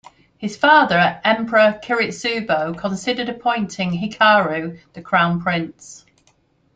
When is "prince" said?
5.43-6.03